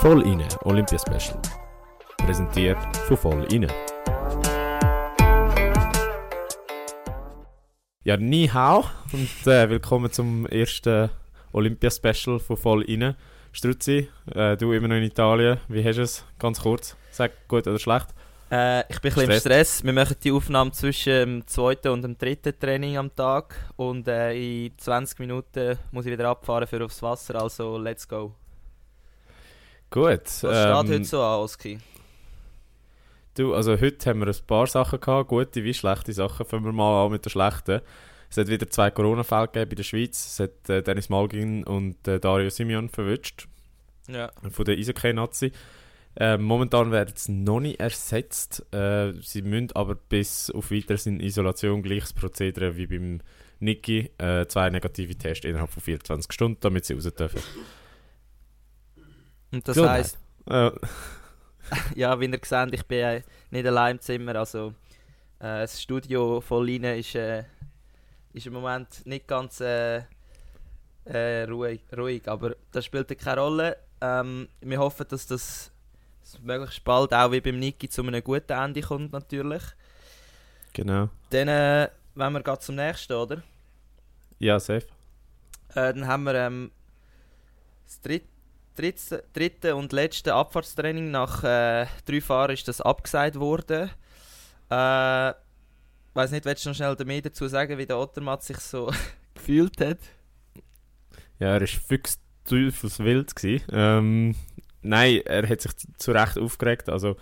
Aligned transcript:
Voll 0.00 0.22
inne 0.22 0.48
Olympia 0.64 0.98
Special. 0.98 1.38
Präsentiert 2.16 2.78
von 3.06 3.16
Voll 3.18 3.52
inne. 3.52 3.66
Ja, 8.02 8.16
ni 8.16 8.48
hao 8.48 8.86
und 9.12 9.46
äh, 9.46 9.68
willkommen 9.68 10.10
zum 10.10 10.46
ersten 10.46 11.10
Olympia 11.52 11.90
Special 11.90 12.38
von 12.38 12.56
Voll 12.56 12.82
inne. 12.84 13.14
Struzzi, 13.52 14.08
äh, 14.34 14.56
du 14.56 14.72
immer 14.72 14.88
noch 14.88 14.96
in 14.96 15.02
Italien. 15.02 15.58
Wie 15.68 15.84
hast 15.84 15.96
du 15.96 16.02
es? 16.02 16.24
Ganz 16.38 16.62
kurz. 16.62 16.96
Sag 17.10 17.32
gut 17.46 17.66
oder 17.66 17.78
schlecht? 17.78 18.06
Äh, 18.50 18.90
ich 18.90 19.02
bin 19.02 19.12
ein 19.12 19.14
bisschen 19.16 19.30
im 19.32 19.38
Stress. 19.38 19.84
Wir 19.84 19.92
machen 19.92 20.16
die 20.24 20.32
Aufnahme 20.32 20.72
zwischen 20.72 21.12
dem 21.12 21.46
zweiten 21.46 21.88
und 21.88 22.00
dem 22.00 22.16
dritten 22.16 22.58
Training 22.58 22.96
am 22.96 23.14
Tag. 23.14 23.54
Und 23.76 24.08
äh, 24.08 24.32
in 24.32 24.72
20 24.78 25.18
Minuten 25.18 25.78
muss 25.92 26.06
ich 26.06 26.12
wieder 26.12 26.30
abfahren 26.30 26.66
für 26.66 26.82
aufs 26.82 27.02
Wasser. 27.02 27.34
Also, 27.34 27.76
let's 27.76 28.08
go. 28.08 28.34
Gut. 29.90 30.24
Was 30.24 30.42
ähm, 30.44 30.50
steht 30.50 30.94
heute 30.94 31.04
so 31.04 31.22
an, 31.22 31.40
Oski? 31.40 31.78
Du, 33.34 33.54
also 33.54 33.80
heute 33.80 34.10
haben 34.10 34.20
wir 34.20 34.28
ein 34.28 34.46
paar 34.46 34.66
Sachen 34.66 35.00
gehabt, 35.00 35.28
gute 35.28 35.64
wie 35.64 35.74
schlechte 35.74 36.12
Sachen. 36.12 36.46
Fangen 36.46 36.64
wir 36.64 36.72
mal 36.72 37.06
an 37.06 37.12
mit 37.12 37.24
der 37.24 37.30
schlechten. 37.30 37.80
Es 38.30 38.36
hat 38.36 38.48
wieder 38.48 38.70
zwei 38.70 38.90
Corona-Fälle 38.90 39.48
gegeben 39.48 39.70
in 39.70 39.76
der 39.76 39.82
Schweiz. 39.82 40.26
Es 40.26 40.40
hat 40.40 40.70
äh, 40.70 40.82
Dennis 40.82 41.08
Malgin 41.08 41.64
und 41.64 42.06
äh, 42.06 42.20
Dario 42.20 42.50
Simeon 42.50 42.88
verwünscht. 42.88 43.48
Ja. 44.08 44.30
Von 44.50 44.64
der 44.64 44.76
Eishockey-Nazi. 44.76 45.52
Äh, 46.16 46.38
momentan 46.38 46.92
werden 46.92 47.14
sie 47.16 47.32
noch 47.32 47.60
nicht 47.60 47.80
ersetzt. 47.80 48.66
Äh, 48.72 49.14
sie 49.22 49.42
müssen 49.42 49.72
aber 49.74 49.96
bis 49.96 50.50
auf 50.50 50.70
weiteres 50.70 51.06
in 51.06 51.20
Isolation 51.20 51.82
gleiches 51.82 52.12
Prozedere 52.12 52.76
wie 52.76 52.86
beim 52.86 53.20
Niki. 53.58 54.10
Äh, 54.18 54.46
zwei 54.46 54.70
negative 54.70 55.16
Tests 55.16 55.44
innerhalb 55.44 55.70
von 55.70 55.82
24 55.82 56.32
Stunden, 56.32 56.58
damit 56.60 56.84
sie 56.84 56.94
raus 56.94 57.12
dürfen. 57.14 57.40
Und 59.52 59.66
das 59.66 59.76
heisst... 59.76 60.18
Äh. 60.46 60.70
ja, 61.94 62.18
wie 62.18 62.26
ihr 62.26 62.40
seht, 62.42 62.74
ich 62.74 62.84
bin 62.86 62.98
äh, 62.98 63.22
nicht 63.50 63.66
allein 63.66 63.96
im 63.96 64.00
Zimmer. 64.00 64.36
Also, 64.36 64.74
äh, 65.38 65.62
das 65.62 65.80
Studio 65.80 66.40
von 66.40 66.64
Line 66.64 66.98
ist, 66.98 67.14
äh, 67.14 67.44
ist 68.32 68.46
im 68.46 68.54
Moment 68.54 69.06
nicht 69.06 69.26
ganz 69.26 69.60
äh, 69.60 70.02
äh, 71.04 71.44
ruhig, 71.44 71.80
ruhig, 71.96 72.26
aber 72.26 72.56
das 72.72 72.84
spielt 72.84 73.16
keine 73.18 73.40
Rolle. 73.40 73.76
Ähm, 74.00 74.48
wir 74.60 74.78
hoffen, 74.78 75.06
dass 75.08 75.26
das 75.26 75.70
möglichst 76.42 76.84
bald 76.84 77.12
auch 77.12 77.32
wie 77.32 77.40
beim 77.40 77.58
Niki 77.58 77.88
zu 77.88 78.02
einem 78.02 78.22
guten 78.22 78.52
Ende 78.52 78.80
kommt, 78.80 79.12
natürlich. 79.12 79.62
Genau. 80.72 81.08
Dann, 81.30 81.48
äh, 81.48 81.88
wenn 82.14 82.32
wir 82.32 82.60
zum 82.60 82.76
nächsten, 82.76 83.12
oder? 83.12 83.42
Ja, 84.38 84.58
safe. 84.60 84.86
Dann 85.74 86.06
haben 86.06 86.24
wir 86.24 86.34
ähm, 86.34 86.70
das 87.86 88.00
dritte 88.00 88.26
dritte, 88.80 89.24
dritte 89.32 89.76
und 89.76 89.92
letzte 89.92 90.34
Abfahrtstraining 90.34 91.10
nach 91.10 91.44
äh, 91.44 91.86
drei 92.06 92.20
Fahren 92.20 92.52
ist 92.52 92.66
das 92.66 92.80
abgesagt 92.80 93.38
worden. 93.38 93.90
Äh, 94.70 95.32
weiß 96.14 96.30
nicht, 96.30 96.44
willst 96.44 96.64
du 96.64 96.70
noch 96.70 96.76
schnell 96.76 96.96
mehr 97.04 97.22
dazu 97.22 97.46
sagen, 97.48 97.76
wie 97.78 97.86
der 97.86 97.98
Ottermatt 97.98 98.42
sich 98.42 98.58
so 98.58 98.90
gefühlt 99.34 99.80
hat? 99.80 99.98
Ja, 101.38 101.54
er 101.54 101.60
war 101.60 101.66
fix 101.66 102.18
teufelswild. 102.44 103.32
Ähm, 103.72 104.34
nein, 104.82 105.20
er 105.24 105.48
hat 105.48 105.60
sich 105.60 105.72
zu 105.98 106.12
Recht 106.12 106.38
aufgeregt, 106.38 106.88
also, 106.88 107.16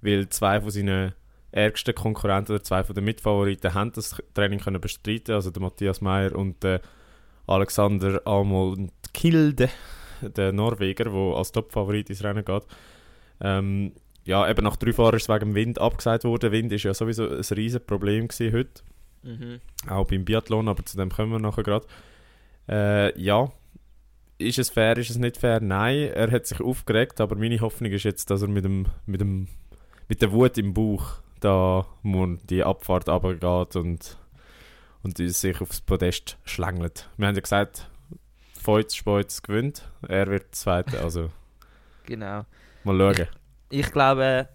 weil 0.00 0.28
zwei 0.28 0.60
von 0.60 0.70
seinen 0.70 1.14
ärgsten 1.50 1.94
Konkurrenten 1.94 2.52
oder 2.52 2.64
zwei 2.64 2.82
von 2.82 2.94
den 2.94 3.04
Mitfavoriten 3.04 3.74
haben 3.74 3.92
das 3.92 4.16
Training 4.32 4.60
können 4.60 4.80
bestreiten, 4.80 5.34
also 5.34 5.50
der 5.50 5.60
Matthias 5.60 6.00
Meyer 6.00 6.34
und 6.34 6.62
der 6.62 6.80
Alexander 7.46 8.22
Almold 8.24 8.90
Kilde 9.12 9.68
der 10.22 10.52
Norweger, 10.52 11.04
der 11.04 11.36
als 11.36 11.52
Top-Favorit 11.52 12.10
ins 12.10 12.24
Rennen 12.24 12.44
geht. 12.44 12.62
Ähm, 13.40 13.92
ja, 14.24 14.48
eben 14.48 14.62
nach 14.62 14.76
drei 14.76 14.92
Fahrern 14.92 15.16
ist 15.16 15.28
wegen 15.28 15.40
dem 15.40 15.54
Wind 15.54 15.80
abgesagt 15.80 16.24
worden. 16.24 16.52
Wind 16.52 16.72
ist 16.72 16.84
ja 16.84 16.94
sowieso 16.94 17.28
ein 17.28 17.40
riesiges 17.40 17.86
Problem 17.86 18.28
heute. 18.40 18.82
Mhm. 19.22 19.60
Auch 19.88 20.06
beim 20.06 20.24
Biathlon, 20.24 20.68
aber 20.68 20.84
zu 20.84 20.96
dem 20.96 21.10
kommen 21.10 21.32
wir 21.32 21.38
nachher 21.38 21.64
gerade. 21.64 21.86
Äh, 22.68 23.20
ja, 23.20 23.50
ist 24.38 24.58
es 24.58 24.70
fair, 24.70 24.96
ist 24.96 25.10
es 25.10 25.18
nicht 25.18 25.36
fair? 25.36 25.60
Nein, 25.60 26.10
er 26.14 26.30
hat 26.30 26.46
sich 26.46 26.60
aufgeregt, 26.60 27.20
aber 27.20 27.36
meine 27.36 27.60
Hoffnung 27.60 27.92
ist 27.92 28.04
jetzt, 28.04 28.30
dass 28.30 28.42
er 28.42 28.48
mit, 28.48 28.64
dem, 28.64 28.86
mit, 29.06 29.20
dem, 29.20 29.48
mit 30.08 30.22
der 30.22 30.32
Wut 30.32 30.58
im 30.58 30.74
Bauch 30.74 31.22
da 31.40 31.86
die 32.04 32.62
Abfahrt 32.62 33.08
runtergeht 33.08 33.76
und, 33.76 34.16
und 35.02 35.16
sich 35.16 35.60
aufs 35.60 35.80
Podest 35.80 36.38
schlängelt. 36.44 37.08
Wir 37.16 37.26
haben 37.26 37.34
ja 37.34 37.40
gesagt, 37.40 37.90
Feuz 38.62 38.94
Speuz 38.94 39.42
gewinnt. 39.42 39.90
Er 40.06 40.28
wird 40.28 40.54
Zweiter, 40.54 41.02
also... 41.02 41.30
genau. 42.06 42.44
Mal 42.84 43.14
schauen. 43.14 43.28
Ich, 43.70 43.80
ich 43.80 43.92
glaube, 43.92 44.48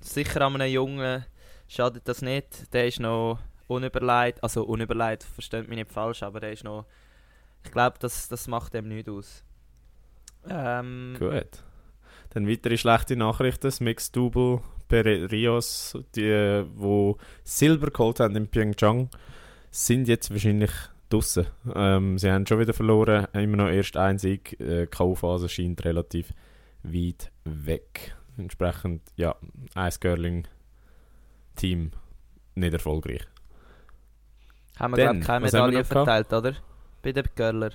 sicher 0.00 0.42
an 0.42 0.54
einem 0.54 0.72
Jungen 0.72 1.24
schadet 1.66 2.06
das 2.06 2.22
nicht. 2.22 2.72
Der 2.72 2.86
ist 2.86 3.00
noch 3.00 3.40
unüberlegt, 3.66 4.42
also 4.44 4.64
unüberlegt, 4.64 5.24
versteht 5.24 5.68
mich 5.68 5.76
nicht 5.76 5.90
falsch, 5.90 6.22
aber 6.22 6.38
der 6.38 6.52
ist 6.52 6.62
noch... 6.62 6.86
Ich 7.64 7.72
glaube, 7.72 7.96
das, 7.98 8.28
das 8.28 8.46
macht 8.46 8.74
dem 8.74 8.88
nichts 8.88 9.10
aus. 9.10 9.44
Ähm, 10.48 11.16
Gut. 11.18 11.64
Dann 12.30 12.48
weitere 12.48 12.76
schlechte 12.76 13.16
Nachrichten. 13.16 13.62
Das 13.62 13.80
Mixed 13.80 14.14
Double 14.14 14.60
Rios, 14.90 15.98
die, 16.14 16.64
die 16.64 17.14
Silber 17.42 17.90
geholt 17.90 18.20
haben 18.20 18.36
in 18.36 18.48
Pyeongchang, 18.48 19.10
sind 19.70 20.06
jetzt 20.06 20.30
wahrscheinlich 20.30 20.70
draussen. 21.08 21.46
Ähm, 21.74 22.18
sie 22.18 22.30
haben 22.30 22.46
schon 22.46 22.58
wieder 22.58 22.72
verloren, 22.72 23.26
immer 23.32 23.56
noch 23.56 23.68
erst 23.68 23.96
ein 23.96 24.18
Sieg. 24.18 24.58
Äh, 24.60 24.86
K.O.-Phase 24.86 25.48
scheint 25.48 25.84
relativ 25.84 26.32
weit 26.82 27.32
weg. 27.44 28.16
Entsprechend, 28.36 29.02
ja, 29.16 29.34
Ice 29.76 29.98
Girling 30.00 30.46
Team 31.56 31.90
nicht 32.54 32.72
erfolgreich. 32.72 33.26
Haben 34.78 34.96
wir, 34.96 35.04
glaube 35.04 35.20
keine 35.20 35.44
Medaille 35.46 35.84
verteilt, 35.84 36.32
oder? 36.32 36.54
Bei 37.02 37.12
den 37.12 37.24
Girler. 37.34 37.70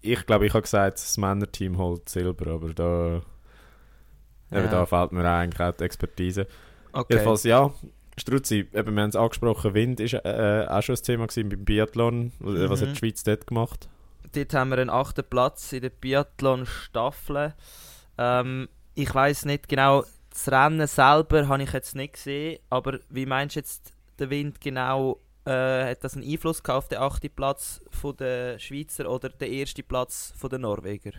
Ich 0.00 0.26
glaube, 0.26 0.46
ich 0.46 0.52
habe 0.52 0.62
gesagt, 0.62 0.98
das 0.98 1.16
Männerteam 1.16 1.78
holt 1.78 2.08
Silber, 2.08 2.52
aber 2.52 2.74
da, 2.74 3.22
ja. 4.50 4.66
da 4.66 4.86
fehlt 4.86 5.12
mir 5.12 5.24
eigentlich 5.24 5.60
auch 5.60 5.72
die 5.72 5.84
Expertise. 5.84 6.46
Okay. 6.92 7.14
Jedenfalls, 7.14 7.44
ja, 7.44 7.72
Struzzi, 8.18 8.66
eben, 8.72 8.94
wir 8.94 9.02
haben 9.02 9.10
es 9.10 9.16
angesprochen, 9.16 9.74
Wind 9.74 10.00
war 10.00 10.24
äh, 10.24 10.66
auch 10.66 10.82
schon 10.82 10.96
ein 10.96 11.02
Thema 11.02 11.26
beim 11.34 11.48
Biathlon. 11.64 12.32
Mhm. 12.38 12.70
Was 12.70 12.80
hat 12.80 12.88
die 12.88 12.92
mhm. 12.92 12.96
Schweiz 12.96 13.22
dort 13.22 13.46
gemacht? 13.46 13.88
Dort 14.32 14.54
haben 14.54 14.70
wir 14.70 14.78
einen 14.78 14.90
achten 14.90 15.24
Platz 15.28 15.72
in 15.72 15.82
der 15.82 15.90
Biathlon-Staffel. 15.90 17.54
Ähm, 18.18 18.68
ich 18.94 19.14
weiß 19.14 19.44
nicht 19.44 19.68
genau, 19.68 20.04
das 20.30 20.50
Rennen 20.50 20.86
selber 20.86 21.48
habe 21.48 21.62
ich 21.62 21.72
jetzt 21.72 21.94
nicht 21.94 22.14
gesehen, 22.14 22.58
aber 22.70 22.98
wie 23.10 23.26
meinst 23.26 23.56
du 23.56 23.60
jetzt, 23.60 23.92
der 24.18 24.30
Wind 24.30 24.60
genau, 24.60 25.20
äh, 25.44 25.90
hat 25.90 26.02
das 26.02 26.16
einen 26.16 26.30
Einfluss 26.30 26.62
gehabt 26.62 26.84
auf 26.84 26.88
den 26.88 26.98
achten 26.98 27.30
Platz 27.30 27.82
von 27.90 28.16
der 28.16 28.58
Schweizer 28.58 29.10
oder 29.10 29.28
den 29.28 29.52
ersten 29.52 29.84
Platz 29.84 30.32
von 30.36 30.50
der 30.50 30.58
Norweger? 30.58 31.12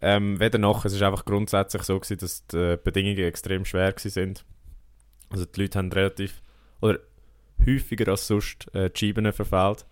Ähm, 0.00 0.38
weder 0.40 0.58
noch, 0.58 0.84
es 0.84 0.98
war 1.00 1.08
einfach 1.08 1.24
grundsätzlich 1.24 1.82
so, 1.82 1.98
gewesen, 1.98 2.18
dass 2.18 2.46
die 2.46 2.76
Bedingungen 2.82 3.18
extrem 3.18 3.64
schwer 3.64 3.94
waren. 3.94 4.34
Also 5.30 5.44
die 5.44 5.62
Leute 5.62 5.78
haben 5.78 5.92
relativ, 5.92 6.42
oder 6.80 6.98
häufiger 7.64 8.10
als 8.10 8.26
sonst, 8.26 8.72
äh, 8.74 8.90
die 8.90 8.98
Scheiben 8.98 9.32
verfehlt. 9.32 9.86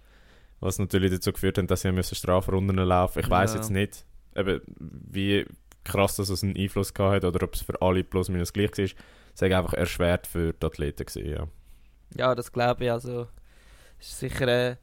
Was 0.60 0.78
natürlich 0.78 1.10
dazu 1.12 1.32
geführt 1.32 1.58
hat, 1.58 1.70
dass 1.70 1.82
sie 1.82 1.92
müssen 1.92 2.14
Strafrunden 2.14 2.76
laufen 2.76 3.20
Ich 3.20 3.28
weiß 3.28 3.52
ja. 3.52 3.56
jetzt 3.60 3.70
nicht, 3.70 4.06
eben, 4.34 4.60
wie 4.66 5.44
krass 5.84 6.16
das 6.16 6.42
einen 6.42 6.56
Einfluss 6.56 6.94
gehabt 6.94 7.16
hat 7.16 7.24
oder 7.24 7.44
ob 7.44 7.54
es 7.54 7.62
für 7.62 7.80
alle 7.82 8.02
plus 8.04 8.28
minus 8.28 8.52
gleich 8.52 8.76
war. 8.78 8.84
Es 8.84 9.42
war 9.42 9.58
einfach 9.58 9.74
erschwert 9.74 10.26
für 10.26 10.52
die 10.52 10.66
Athleten. 10.66 11.04
Gewesen, 11.04 11.30
ja. 11.30 11.46
ja, 12.16 12.34
das 12.34 12.50
glaube 12.50 12.84
ich. 12.84 12.90
Also, 12.90 13.28
es 13.98 14.08
ist 14.08 14.18
sicher 14.20 14.48
äh, 14.48 14.76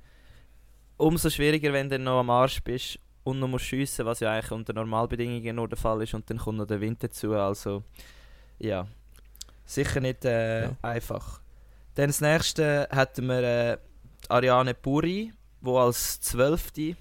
umso 0.97 1.29
schwieriger, 1.29 1.73
wenn 1.73 1.89
du 1.89 1.97
noch 1.97 2.19
am 2.19 2.29
Arsch 2.29 2.61
bist 2.61 2.99
und 3.23 3.39
noch 3.39 3.47
musst 3.47 3.65
schiessen, 3.65 4.05
was 4.05 4.19
ja 4.19 4.31
eigentlich 4.31 4.51
unter 4.51 4.73
Normalbedingungen 4.73 5.55
nur 5.55 5.67
der 5.67 5.77
Fall 5.77 6.01
ist 6.03 6.13
und 6.13 6.29
dann 6.29 6.37
kommt 6.37 6.59
noch 6.59 6.67
der 6.67 6.81
Wind 6.81 7.01
dazu. 7.03 7.33
Also, 7.33 7.83
ja, 8.59 8.87
Sicher 9.71 10.01
nicht 10.01 10.25
äh, 10.25 10.63
ja. 10.63 10.71
einfach. 10.81 11.39
Dann 11.95 12.07
das 12.07 12.19
nächste 12.19 12.89
hatten 12.91 13.27
wir 13.27 13.43
äh, 13.43 13.77
Ariane 14.27 14.73
Puri, 14.73 15.31
die 15.61 15.69
als 15.69 16.19
Zwölfte 16.19 16.97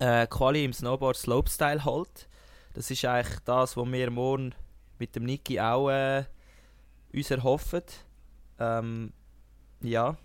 äh, 0.00 0.26
Quali 0.26 0.64
im 0.64 0.72
Snowboard 0.72 1.16
Slopestyle 1.16 1.84
holt. 1.84 2.28
Das 2.74 2.90
ist 2.90 3.04
eigentlich 3.04 3.38
das, 3.44 3.76
was 3.76 3.92
wir 3.92 4.10
morgen 4.10 4.52
mit 4.98 5.14
dem 5.14 5.24
Niki 5.24 5.60
auch 5.60 5.88
äh, 5.90 6.24
uns 7.14 7.30
erhoffen. 7.30 7.82
Ähm, 8.58 9.12
ja. 9.80 10.16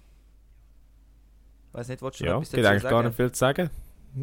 Weiß 1.74 1.90
nicht, 1.90 2.02
was 2.02 2.18
du 2.18 2.26
ja, 2.26 2.34
noch 2.34 2.42
etwas 2.42 2.52
dazu 2.52 2.68
eigentlich 2.68 2.82
sagen? 2.82 2.92
gar 2.96 3.04
nicht 3.04 3.16
viel 3.16 3.32
zu 3.32 3.40
sagen. 3.40 3.70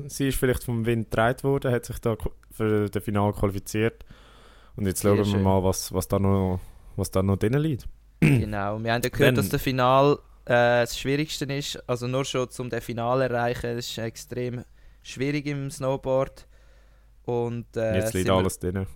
Sie 0.08 0.28
ist 0.28 0.38
vielleicht 0.38 0.64
vom 0.64 0.84
Wind 0.84 1.08
gedreht 1.10 1.44
worden, 1.44 1.72
hat 1.72 1.86
sich 1.86 2.00
da 2.00 2.16
für 2.50 2.90
das 2.90 3.04
Finale 3.04 3.32
qualifiziert. 3.32 4.04
Und 4.74 4.86
jetzt 4.86 5.02
schauen 5.02 5.24
wir 5.24 5.38
mal, 5.38 5.62
was, 5.62 5.92
was 5.92 6.08
da 6.08 6.18
noch 6.18 6.60
was 6.98 7.10
dann 7.10 7.26
noch 7.26 7.36
drin 7.36 7.54
liegt. 7.54 7.86
Genau, 8.20 8.82
wir 8.82 8.92
haben 8.92 9.02
ja 9.02 9.10
gehört, 9.10 9.20
Wenn, 9.20 9.34
dass 9.36 9.48
der 9.48 9.60
Final 9.60 10.18
äh, 10.44 10.82
das 10.82 10.98
Schwierigste 10.98 11.44
ist. 11.44 11.78
Also 11.88 12.08
nur 12.08 12.24
schon 12.24 12.50
zum 12.50 12.68
den 12.70 12.80
Final 12.80 13.22
erreichen, 13.22 13.78
ist 13.78 13.96
extrem 13.98 14.64
schwierig 15.02 15.46
im 15.46 15.70
Snowboard. 15.70 16.46
Und 17.24 17.76
äh, 17.76 17.98
Jetzt 17.98 18.14
liegt 18.14 18.30
alles 18.30 18.58
drin. 18.58 18.74
wir, 18.74 18.86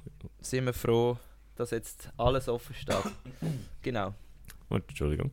sind 0.40 0.64
wir 0.64 0.72
froh, 0.72 1.18
dass 1.54 1.70
jetzt 1.70 2.10
alles 2.16 2.48
offen 2.48 2.74
steht. 2.74 2.96
genau. 3.82 4.14
Oh, 4.70 4.76
Entschuldigung. 4.76 5.30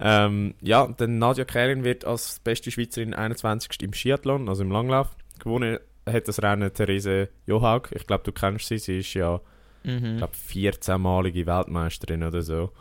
Ähm, 0.00 0.54
ja, 0.60 0.86
dann 0.86 1.18
Nadja 1.18 1.44
Kerin 1.44 1.84
wird 1.84 2.04
als 2.04 2.40
beste 2.40 2.70
Schweizerin 2.70 3.14
21. 3.14 3.82
im 3.82 3.92
Skiathlon, 3.92 4.48
also 4.48 4.62
im 4.62 4.70
Langlauf, 4.70 5.14
gewonnen. 5.38 5.78
Hat 6.04 6.26
das 6.26 6.42
Rennen 6.42 6.72
Therese 6.72 7.28
Johaug. 7.46 7.90
Ich 7.92 8.06
glaube, 8.06 8.24
du 8.24 8.32
kennst 8.32 8.66
sie. 8.66 8.78
Sie 8.78 8.98
ist 8.98 9.14
ja, 9.14 9.40
Mhm. 9.84 10.12
ich 10.12 10.16
glaube, 10.18 10.34
14-malige 10.34 11.46
Weltmeisterin 11.46 12.22
oder 12.22 12.42
so. 12.42 12.72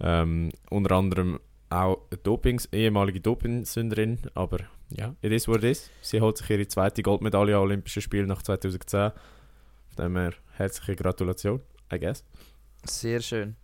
Ähm, 0.00 0.50
unter 0.70 0.94
anderem 0.96 1.40
auch 1.70 1.98
eine 2.10 2.18
Dopings, 2.18 2.66
ehemalige 2.72 3.20
Dopingsünderin, 3.20 4.18
aber 4.34 4.58
ja, 4.90 5.14
it 5.20 5.32
is 5.32 5.48
what 5.48 5.58
it 5.58 5.64
is. 5.64 5.90
Sie 6.00 6.20
holt 6.20 6.38
sich 6.38 6.48
ihre 6.50 6.68
zweite 6.68 7.02
Goldmedaille 7.02 7.56
an 7.56 7.62
Olympischen 7.62 8.02
Spielen 8.02 8.28
nach 8.28 8.42
2010. 8.42 9.12
Von 9.94 10.04
dem 10.04 10.16
her 10.16 10.32
herzliche 10.52 10.94
Gratulation, 10.96 11.60
I 11.92 11.98
guess. 11.98 12.24
Sehr 12.84 13.20
schön. 13.20 13.56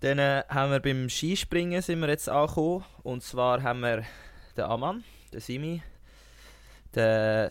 Dann 0.00 0.18
äh, 0.18 0.42
haben 0.48 0.70
wir 0.70 0.80
beim 0.80 1.08
Skispringen 1.08 1.80
sind 1.80 2.00
wir 2.00 2.08
jetzt 2.08 2.28
angekommen. 2.28 2.84
Und 3.02 3.22
zwar 3.22 3.62
haben 3.62 3.80
wir 3.80 4.02
den 4.56 4.64
Amann, 4.64 5.02
den 5.32 5.40
Simi, 5.40 5.82
den, 6.94 7.50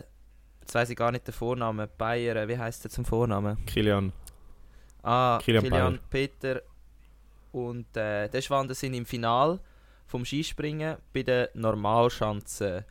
jetzt 0.60 0.74
weiß 0.74 0.90
ich 0.90 0.96
gar 0.96 1.10
nicht 1.10 1.26
den 1.26 1.34
Vornamen, 1.34 1.88
Bayer, 1.98 2.36
äh, 2.36 2.48
wie 2.48 2.56
heißt 2.56 2.84
der 2.84 2.90
zum 2.92 3.04
Vornamen? 3.04 3.64
Kilian, 3.66 4.12
Ah, 5.04 5.38
Kilian 5.42 5.64
Kilian, 5.64 5.98
Peter 6.10 6.62
und 7.52 7.96
äh, 7.96 8.28
der 8.28 8.40
Schwander 8.40 8.74
sind 8.74 8.94
im 8.94 9.06
Final 9.06 9.60
vom 10.06 10.24
Skispringen 10.24 10.96
bei 11.12 11.22
den 11.22 11.48
Normalschanzen. 11.54 12.84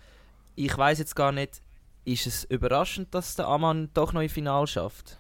Ich 0.56 0.78
weiß 0.78 1.00
jetzt 1.00 1.16
gar 1.16 1.32
nicht, 1.32 1.62
ist 2.06 2.28
es 2.28 2.44
überraschend, 2.46 3.14
dass 3.14 3.36
der 3.36 3.48
Amann 3.48 3.90
doch 3.94 4.14
noch 4.14 4.22
im 4.22 4.30
Final 4.30 4.68
schafft? 4.68 5.20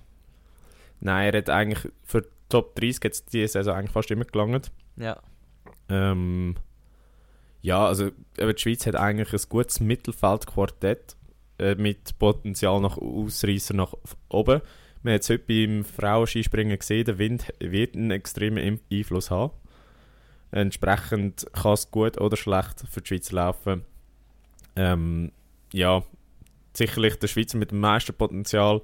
Nein, 0.99 1.33
er 1.33 1.39
hat 1.39 1.49
eigentlich 1.49 1.91
für 2.03 2.21
die 2.21 2.29
Top 2.49 2.75
30 2.75 3.03
jetzt 3.03 3.33
diese 3.33 3.47
Saison 3.47 3.75
eigentlich 3.75 3.91
fast 3.91 4.11
immer 4.11 4.25
gelangt. 4.25 4.71
Ja. 4.95 5.19
Ähm, 5.89 6.55
ja, 7.61 7.85
also 7.85 8.11
die 8.37 8.57
Schweiz 8.57 8.85
hat 8.85 8.95
eigentlich 8.95 9.33
ein 9.33 9.49
gutes 9.49 9.79
Mittelfeldquartett 9.79 11.15
äh, 11.57 11.75
mit 11.75 12.17
Potenzial 12.19 12.79
nach 12.81 12.97
Ausreißer 12.97 13.73
nach 13.73 13.93
oben. 14.29 14.61
Wir 15.03 15.11
haben 15.11 15.15
jetzt 15.15 15.29
heute 15.29 15.43
beim 15.45 15.83
Frauenskispringen 15.83 16.79
gesehen, 16.79 17.03
der 17.03 17.17
Wind 17.17 17.53
wird 17.59 17.93
einen 17.93 18.11
extremen 18.11 18.79
Einfluss 18.89 19.31
haben. 19.31 19.51
Entsprechend 20.51 21.45
kann 21.51 21.73
es 21.73 21.91
gut 21.91 22.21
oder 22.21 22.37
schlecht 22.37 22.85
für 22.89 23.01
die 23.01 23.07
Schweiz 23.09 23.33
laufen. 23.33 23.83
Ähm, 24.77 25.33
ja, 25.73 26.03
sicherlich 26.71 27.19
der 27.19 27.27
Schweizer 27.27 27.57
mit 27.57 27.71
dem 27.71 27.81
meisten 27.81 28.13
Potenzial, 28.13 28.81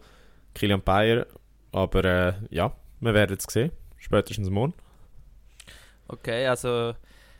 Kilian 0.56 0.81
Bayer. 0.81 1.25
Aber 1.71 2.04
äh, 2.04 2.33
ja, 2.50 2.75
wir 3.00 3.13
werden 3.13 3.38
es 3.38 3.45
sehen. 3.45 3.71
Spätestens 3.95 4.50
morgen. 4.50 4.74
Okay, 6.10 6.48
also 6.48 6.95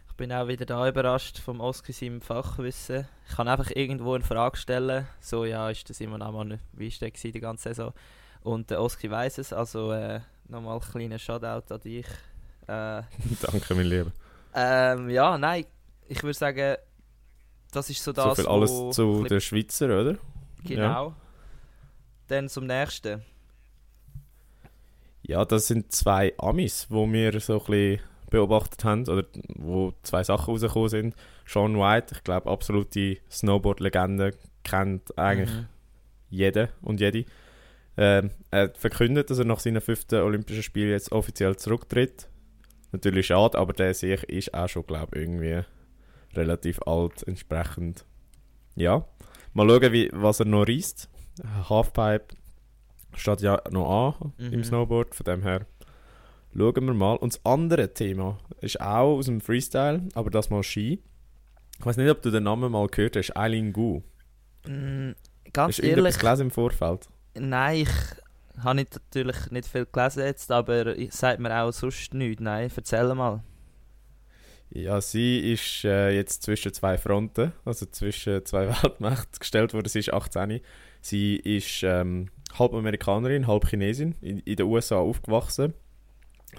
ich 0.08 0.14
bin 0.16 0.32
auch 0.32 0.48
wieder 0.48 0.66
da 0.66 0.88
überrascht 0.88 1.40
vom 1.40 1.60
Oski 1.60 1.92
seinem 1.92 2.22
Fachwissen. 2.22 3.10
Ich 3.28 3.36
kann 3.36 3.50
einfach 3.50 3.72
irgendwo 3.76 4.14
eine 4.14 4.24
Frage 4.24 4.56
stellen. 4.56 5.06
So, 5.20 5.44
ja, 5.44 5.70
ist 5.70 5.90
der 5.90 5.96
Simon 5.96 6.22
Amann, 6.22 6.60
wie 6.72 6.88
ist 6.88 7.02
der 7.02 7.10
die 7.10 7.40
ganze 7.42 7.70
Saison? 7.70 7.94
Und 8.44 8.70
der 8.70 8.82
Oski 8.82 9.10
weiß 9.12 9.38
es, 9.40 9.54
also 9.54 9.92
äh, 9.92 10.22
nochmal 10.48 10.76
ein 10.80 10.82
kleiner 10.92 11.20
Shoutout 11.20 11.74
an 11.74 11.82
dich. 11.82 12.06
Äh, 12.68 13.02
Danke, 13.42 13.76
mein 13.76 13.86
Lieber. 13.86 14.12
ähm, 14.56 15.10
ja, 15.10 15.38
nein, 15.38 15.66
ich 16.08 16.22
würde 16.24 16.34
sagen, 16.38 16.78
das 17.72 17.90
ist 17.90 18.04
so 18.04 18.12
das, 18.14 18.26
so 18.26 18.36
viel 18.36 18.48
alles 18.48 18.96
zu 18.96 19.24
den 19.24 19.42
Schweizer, 19.42 19.86
oder? 19.86 20.18
Genau. 20.64 21.14
Dann 22.28 22.50
zum 22.50 22.66
nächsten. 22.66 23.24
Ja, 25.24 25.46
das 25.46 25.68
sind 25.68 25.92
zwei 25.92 26.34
Amis, 26.38 26.88
wo 26.90 27.06
wir 27.12 27.40
so 27.40 27.60
ein 27.60 27.66
bisschen 27.66 28.00
beobachtet 28.30 28.84
haben, 28.84 29.08
oder 29.08 29.26
wo 29.56 29.94
zwei 30.04 30.24
Sachen 30.24 30.52
rausgekommen 30.52 30.90
sind. 30.90 31.16
Sean 31.46 31.78
White, 31.78 32.16
ich 32.16 32.24
glaube, 32.24 32.50
absolute 32.50 33.18
Snowboard-Legende, 33.32 34.34
kennt 34.64 35.18
eigentlich 35.18 35.52
Mhm. 35.54 35.68
jeder 36.30 36.70
und 36.82 37.00
jede. 37.00 37.26
Ähm, 38.02 38.30
er 38.50 38.64
hat 38.64 38.78
verkündet, 38.78 39.30
dass 39.30 39.40
er 39.40 39.46
nach 39.46 39.60
seinen 39.60 39.82
fünften 39.82 40.22
Olympischen 40.22 40.64
Spielen 40.64 40.92
jetzt 40.92 41.12
offiziell 41.12 41.58
zurücktritt. 41.58 42.30
Natürlich 42.94 43.28
schade, 43.28 43.58
aber 43.58 43.74
der 43.74 43.94
sich 43.94 44.24
ist 44.24 44.54
auch 44.54 44.70
schon, 44.70 44.88
glaube 44.88 45.18
ich, 45.18 45.24
irgendwie 45.24 45.62
relativ 46.34 46.80
alt, 46.86 47.24
entsprechend. 47.28 48.06
Ja, 48.76 49.06
mal 49.54 49.68
schauen, 49.68 49.92
wie, 49.92 50.10
was 50.14 50.40
er 50.40 50.46
noch 50.46 50.66
reißt. 50.68 51.10
Halfpipe 51.70 52.36
steht 53.16 53.42
ja 53.42 53.62
noch 53.72 54.16
an 54.22 54.34
Mhm. 54.38 54.54
im 54.54 54.64
Snowboard, 54.64 55.14
von 55.14 55.24
dem 55.26 55.42
her 55.44 55.66
schauen 56.56 56.86
wir 56.86 56.94
mal. 56.94 57.16
Und 57.18 57.34
das 57.34 57.46
andere 57.46 57.94
Thema 57.94 58.40
ist 58.62 58.80
auch 58.80 59.18
aus 59.18 59.26
dem 59.26 59.42
Freestyle, 59.42 60.08
aber 60.14 60.30
das 60.30 60.50
mal 60.50 60.64
Ski. 60.64 61.04
Ich 61.80 61.86
weiß 61.86 61.98
nicht, 61.98 62.10
ob 62.10 62.22
du 62.22 62.32
den 62.32 62.44
Namen 62.44 62.72
mal 62.72 62.88
gehört 62.88 63.18
hast, 63.18 63.36
Eileen 63.36 63.74
Gu. 63.74 64.02
Mm, 64.68 65.10
Hast 65.46 65.54
ganz 65.54 65.76
du 65.78 65.82
irgendetwas 65.84 66.16
ehrlich, 66.16 66.20
gelesen 66.20 66.42
im 66.48 66.52
Vorfeld? 66.52 67.08
Nein, 67.36 67.82
ich 67.82 68.64
habe 68.64 68.76
nicht, 68.76 68.94
natürlich 68.94 69.52
nicht 69.52 69.68
viel 69.68 69.88
gelesen 69.92 70.24
jetzt, 70.24 70.52
aber 70.52 70.96
sagt 71.10 71.40
mir 71.40 71.56
auch 71.62 71.72
sonst 71.72 72.14
nichts. 72.14 72.42
Nein, 72.42 72.72
erzähl 72.76 73.14
mal. 73.16 73.44
Ja, 74.72 75.02
sie 75.02 75.52
ist 75.54 75.84
äh, 75.84 76.12
jetzt 76.12 76.44
zwischen 76.44 76.74
zwei 76.74 76.98
Fronten, 76.98 77.54
also 77.66 77.88
zwischen 77.88 78.46
zwei 78.46 78.68
Weltmächten 78.84 79.40
gestellt 79.40 79.74
worden. 79.74 79.90
Sie 79.90 80.00
ist 80.00 80.14
18. 80.14 80.62
Sie 81.02 81.38
ist 81.38 81.82
ähm, 81.84 82.30
halb 82.58 82.74
Amerikanerin, 82.74 83.48
halb 83.48 83.68
Chinesin, 83.68 84.16
in, 84.22 84.40
in 84.40 84.56
den 84.56 84.66
USA 84.68 84.98
aufgewachsen. 84.98 85.74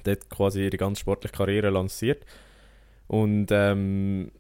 Dort 0.04 0.28
quasi 0.28 0.64
ihre 0.64 0.76
ganze 0.76 1.00
sportliche 1.00 1.36
Karriere 1.36 1.70
lanciert. 1.70 2.24
Und 3.06 3.48
ähm, 3.50 4.32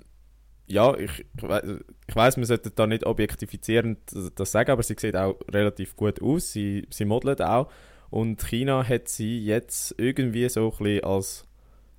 ja, 0.70 0.96
ich, 0.96 1.20
ich, 1.36 1.42
wei- 1.42 1.78
ich 2.06 2.16
weiß, 2.16 2.36
man 2.36 2.46
sollte 2.46 2.70
da 2.70 2.86
nicht 2.86 3.04
objektifizierend 3.06 3.98
das 4.34 4.52
sagen, 4.52 4.70
aber 4.70 4.82
sie 4.82 4.96
sieht 4.98 5.16
auch 5.16 5.36
relativ 5.52 5.96
gut 5.96 6.22
aus. 6.22 6.52
Sie, 6.52 6.86
sie 6.90 7.04
modelt 7.04 7.42
auch. 7.42 7.70
Und 8.10 8.42
China 8.46 8.86
hat 8.88 9.08
sie 9.08 9.44
jetzt 9.44 9.94
irgendwie 9.98 10.48
so 10.48 10.70
ein 10.72 10.78
bisschen 10.84 11.04
als 11.04 11.44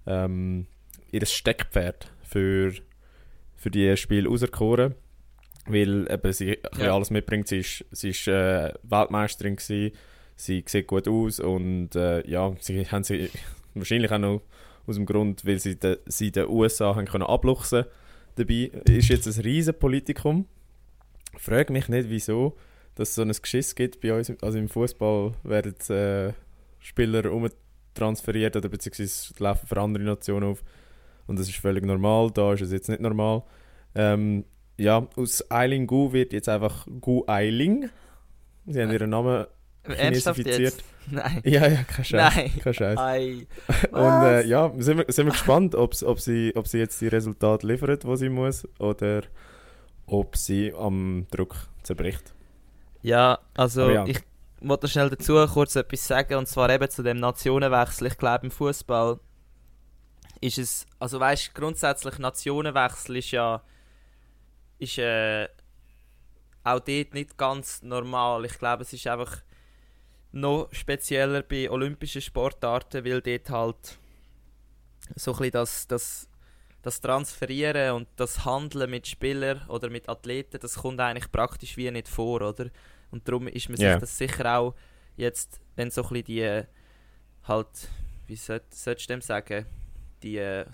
ähm, 0.06 0.68
ihr 1.12 1.25
Steckpferd 1.25 2.12
für, 2.23 2.73
für 3.56 3.71
die 3.71 3.95
Spiele 3.97 4.29
auserkoren. 4.29 4.95
Weil 5.68 6.12
eben 6.12 6.33
sie 6.33 6.57
Ja. 6.79 6.95
alles 6.95 7.11
mitbringt. 7.11 7.47
Sie 7.47 7.59
ist, 7.59 7.85
sie 7.92 8.09
ist 8.09 8.28
äh, 8.28 8.73
Weltmeisterin 8.83 9.56
gewesen, 9.57 9.92
sie 10.35 10.63
sieht 10.66 10.87
gut 10.87 11.07
aus 11.07 11.40
und 11.40 11.95
äh, 11.95 12.28
ja, 12.28 12.51
sie 12.59 12.85
haben 12.87 13.04
sie 13.04 13.30
wahrscheinlich 13.75 14.11
auch 14.11 14.18
noch 14.18 14.42
aus 14.87 14.95
dem 14.95 15.06
Grund, 15.06 15.45
weil 15.45 15.59
sie, 15.59 15.78
de, 15.78 15.99
sie 16.07 16.31
den 16.31 16.47
USA 16.49 16.95
haben 16.95 17.06
können 17.06 17.23
abluchsen 17.25 17.85
dabei, 18.45 18.71
ist 18.92 19.10
jetzt 19.10 19.28
ein 19.28 19.42
riesen 19.42 19.74
Politikum. 19.74 20.45
Ich 21.33 21.42
frage 21.42 21.71
mich 21.71 21.88
nicht, 21.88 22.10
wieso 22.10 22.56
dass 22.95 23.10
es 23.10 23.16
so 23.16 23.21
ein 23.21 23.31
Geschiss 23.31 23.76
gibt 23.76 24.02
bei 24.02 24.14
uns. 24.14 24.31
Also 24.42 24.57
im 24.57 24.69
Fußball 24.69 25.33
werden 25.44 25.76
äh, 25.90 26.33
Spieler 26.80 27.31
umtransferiert 27.31 28.56
oder 28.56 28.69
beziehungsweise 28.69 29.33
laufen 29.40 29.68
für 29.68 29.80
andere 29.80 30.04
Nationen 30.04 30.52
auf. 30.52 30.64
Und 31.28 31.40
das 31.40 31.48
ist 31.48 31.57
völlig 31.57 31.86
normal. 31.86 32.31
Da 32.31 32.54
ist 32.54 32.62
es 32.62 32.71
jetzt 32.71 32.90
nicht 32.90 33.02
normal. 33.02 33.44
Ähm, 33.95 34.45
ja, 34.78 35.07
aus 35.16 35.50
Eiling 35.50 35.88
Gu 35.88 36.12
wird 36.12 36.33
jetzt 36.33 36.50
einfach 36.50 36.88
Gu 37.00 37.24
Eiling. 37.28 37.90
Sie 38.66 38.81
haben 38.81 38.92
ihren 38.92 39.10
Namen 39.10 39.45
Ernsthaft 39.83 40.40
jetzt? 40.40 40.83
Nein. 41.09 41.42
Ja, 41.44 41.68
ja, 41.68 41.83
kein 41.83 42.06
Scheiß. 42.06 42.35
Nein. 42.35 42.52
Kein 42.64 42.73
Scheiß. 42.73 42.97
Ei. 43.00 43.47
Und 43.92 44.23
äh, 44.23 44.45
ja, 44.45 44.71
sind 44.78 45.00
wir, 45.00 45.06
sind 45.07 45.26
wir 45.26 45.31
gespannt, 45.31 45.73
ob's, 45.76 46.04
ob, 46.04 46.19
sie, 46.19 46.54
ob 46.56 46.68
sie 46.68 46.78
jetzt 46.78 47.02
die 47.02 47.07
Resultate 47.07 47.66
liefert, 47.66 48.04
die 48.04 48.18
sie 48.18 48.30
muss, 48.30 48.68
oder 48.80 49.23
ob 50.06 50.38
sie 50.38 50.73
am 50.73 51.26
Druck 51.31 51.56
zerbricht. 51.83 52.33
Ja, 53.02 53.40
also 53.56 53.90
ja. 53.90 54.06
ich 54.06 54.19
wollte 54.61 54.88
schnell 54.88 55.09
dazu 55.09 55.44
kurz 55.47 55.76
etwas 55.76 56.07
sagen 56.07 56.35
und 56.35 56.47
zwar 56.47 56.69
eben 56.69 56.90
zu 56.90 57.02
dem 57.02 57.18
Nationenwechsel. 57.19 58.07
Ich 58.07 58.18
glaube 58.18 58.45
im 58.45 58.52
Fußball 58.52 59.19
ist 60.40 60.57
es, 60.57 60.85
also 61.00 61.19
weißt 61.19 61.54
grundsätzlich 61.56 62.19
Nationenwechsel 62.19 63.18
ist 63.18 63.31
ja 63.31 63.61
ist 64.78 64.97
äh, 64.97 65.47
auch 66.64 66.80
dort 66.80 67.14
nicht 67.14 67.38
ganz 67.38 67.81
normal. 67.81 68.45
Ich 68.45 68.57
glaube 68.59 68.83
es 68.83 68.94
ist 68.94 69.07
einfach 69.07 69.38
noch 70.31 70.69
spezieller 70.71 71.42
bei 71.44 71.69
olympischen 71.69 72.21
Sportarten, 72.21 73.04
weil 73.06 73.21
dort 73.21 73.50
halt 73.50 73.97
so 75.16 75.31
ein 75.31 75.38
bisschen 75.38 75.52
das, 75.52 75.88
das, 75.88 76.30
das 76.81 77.02
Transferieren 77.02 77.95
und 77.95 78.07
das 78.16 78.45
Handeln 78.45 78.90
mit 78.90 79.07
Spielern 79.07 79.61
oder 79.68 79.90
mit 79.90 80.07
Athleten, 80.07 80.59
das 80.61 80.76
kommt 80.76 81.00
eigentlich 81.00 81.31
praktisch 81.31 81.76
wie 81.78 81.92
nicht 81.92 82.07
vor, 82.07 82.42
oder? 82.42 82.69
Und 83.11 83.28
darum 83.28 83.47
ist 83.47 83.69
man 83.69 83.80
Ja. 83.80 83.92
sich 83.92 84.00
das 84.00 84.18
sicher 84.18 84.57
auch 84.57 84.76
jetzt, 85.18 85.59
wenn 85.76 85.92
so 85.92 86.04
ein 86.04 86.09
bisschen 86.09 86.26
die 86.26 86.64
halt, 87.47 87.68
wie 88.28 88.35
soll, 88.35 88.61
sollst 88.69 89.09
du 89.09 89.14
dem 89.14 89.21
sagen, 89.21 89.66
die 90.23 90.38
äh, 90.38 90.66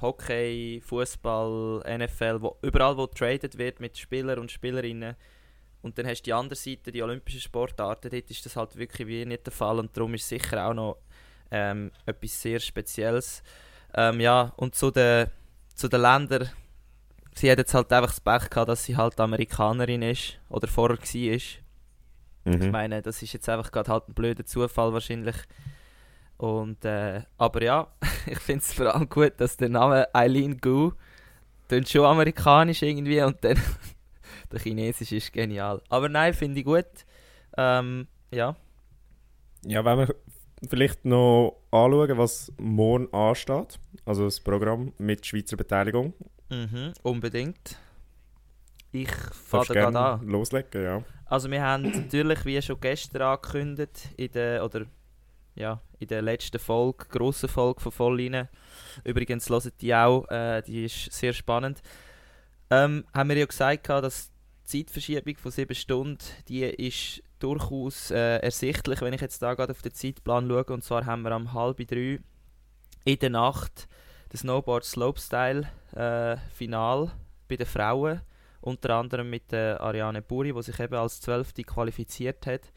Hockey, 0.00 0.80
Fußball, 0.84 1.82
NFL, 1.98 2.40
wo, 2.42 2.56
überall 2.62 2.96
wo 2.96 3.06
traded 3.06 3.58
wird 3.58 3.80
mit 3.80 3.96
Spielern 3.98 4.38
und 4.38 4.50
Spielerinnen, 4.52 5.16
Und 5.82 5.98
dann 5.98 6.06
hast 6.06 6.22
du 6.22 6.24
die 6.24 6.32
andere 6.32 6.54
Seite, 6.54 6.92
die 6.92 7.02
olympischen 7.02 7.40
Sportarten, 7.40 8.10
dort 8.10 8.30
ist 8.30 8.46
das 8.46 8.56
halt 8.56 8.76
wirklich 8.76 9.06
wie 9.08 9.24
nicht 9.24 9.44
der 9.44 9.52
Fall 9.52 9.78
und 9.80 9.96
darum 9.96 10.14
ist 10.14 10.28
sicher 10.28 10.66
auch 10.66 10.74
noch 10.74 10.98
ähm, 11.50 11.90
etwas 12.06 12.40
sehr 12.40 12.60
Spezielles. 12.60 13.42
Ähm, 13.94 14.20
ja, 14.20 14.52
und 14.56 14.74
zu 14.74 14.90
den, 14.90 15.26
zu 15.74 15.88
den 15.88 16.00
Ländern, 16.00 16.48
sie 17.34 17.50
hat 17.50 17.58
jetzt 17.58 17.74
halt 17.74 17.92
einfach 17.92 18.10
das 18.10 18.20
Pech 18.20 18.48
gehabt, 18.48 18.68
dass 18.68 18.84
sie 18.84 18.96
halt 18.96 19.18
Amerikanerin 19.20 20.02
ist 20.02 20.38
oder 20.48 20.68
vorher 20.68 20.98
war. 20.98 21.38
Mhm. 22.44 22.62
Ich 22.62 22.70
meine, 22.70 23.02
das 23.02 23.22
ist 23.22 23.32
jetzt 23.32 23.48
einfach 23.48 23.70
gerade 23.70 23.90
halt 23.90 24.08
ein 24.08 24.14
blöder 24.14 24.46
Zufall 24.46 24.92
wahrscheinlich. 24.92 25.36
Und, 26.38 26.84
äh, 26.84 27.22
aber 27.38 27.62
ja, 27.62 27.88
ich 28.26 28.38
finde 28.38 28.62
es 28.62 28.72
vor 28.72 28.94
allem 28.94 29.08
gut, 29.08 29.34
dass 29.38 29.56
der 29.56 29.68
Name 29.68 30.12
Eileen 30.14 30.60
Gu 30.60 30.92
klingt 31.68 31.88
schon 31.88 32.04
amerikanisch 32.04 32.82
irgendwie 32.82 33.22
und 33.22 33.42
dann 33.42 33.58
der 34.52 34.60
Chinesisch 34.60 35.12
ist 35.12 35.32
genial. 35.32 35.82
Aber 35.88 36.08
nein, 36.08 36.34
finde 36.34 36.60
ich 36.60 36.66
gut. 36.66 36.86
Ähm, 37.56 38.06
ja. 38.30 38.56
Ja, 39.64 39.84
wenn 39.84 39.98
wir 39.98 40.14
vielleicht 40.68 41.04
noch 41.04 41.62
anschauen, 41.70 42.18
was 42.18 42.52
morgen 42.58 43.12
ansteht, 43.12 43.78
also 44.04 44.24
das 44.24 44.40
Programm 44.40 44.92
mit 44.98 45.24
Schweizer 45.26 45.56
Beteiligung. 45.56 46.14
Mhm, 46.50 46.92
unbedingt. 47.02 47.78
Ich 48.92 49.10
fange 49.10 49.66
gerade 49.66 49.98
an. 49.98 50.26
loslegen, 50.26 50.82
ja. 50.82 51.02
Also 51.24 51.50
wir 51.50 51.62
haben 51.62 51.90
natürlich, 51.90 52.44
wie 52.44 52.60
schon 52.60 52.78
gestern 52.80 53.22
angekündigt, 53.22 54.10
in 54.18 54.30
der, 54.32 54.64
oder, 54.64 54.84
ja, 55.54 55.80
in 55.98 56.08
der 56.08 56.20
letzten 56.20 56.58
Folge, 56.58 57.06
grossen 57.08 57.48
Folge 57.48 57.80
von 57.80 57.92
Vollline, 57.92 58.50
übrigens 59.04 59.48
hört 59.48 59.80
die 59.80 59.94
auch, 59.94 60.28
äh, 60.30 60.60
die 60.60 60.84
ist 60.84 61.10
sehr 61.10 61.32
spannend, 61.32 61.80
ähm, 62.68 63.04
haben 63.14 63.30
wir 63.30 63.38
ja 63.38 63.46
gesagt, 63.46 63.88
dass 63.88 64.31
Zeitverschiebung 64.72 65.36
von 65.36 65.50
7 65.50 65.74
Stunden, 65.74 66.18
die 66.48 66.62
ist 66.62 67.22
durchaus 67.38 68.10
äh, 68.10 68.38
ersichtlich, 68.38 69.02
wenn 69.02 69.12
ich 69.12 69.20
jetzt 69.20 69.42
da 69.42 69.52
gerade 69.52 69.72
auf 69.72 69.82
den 69.82 69.92
Zeitplan 69.92 70.48
schaue, 70.48 70.64
und 70.64 70.82
zwar 70.82 71.04
haben 71.04 71.22
wir 71.22 71.32
am 71.32 71.52
halb 71.52 71.86
drei 71.86 72.20
in 73.04 73.18
der 73.18 73.30
Nacht 73.30 73.86
das 74.30 74.40
Snowboard 74.40 74.84
Slopestyle 74.84 75.68
äh, 75.94 76.38
Final 76.54 77.12
bei 77.48 77.56
den 77.56 77.66
Frauen 77.66 78.22
unter 78.62 78.94
anderem 78.94 79.28
mit 79.28 79.52
der 79.52 79.80
Ariane 79.80 80.22
Buri, 80.22 80.54
die 80.54 80.62
sich 80.62 80.78
eben 80.80 80.94
als 80.94 81.20
Zwölfte 81.20 81.64
qualifiziert 81.64 82.46
hat. 82.46 82.72